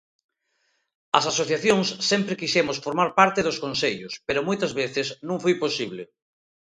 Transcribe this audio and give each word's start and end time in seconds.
As 1.17 1.25
asociacións 1.31 1.87
sempre 2.09 2.39
quixemos 2.41 2.81
formar 2.85 3.09
parte 3.19 3.39
dos 3.43 3.57
consellos, 3.65 4.13
pero 4.27 4.45
moitas 4.47 4.71
veces 4.81 5.07
non 5.27 5.37
foi 5.43 5.53
posible. 5.63 6.03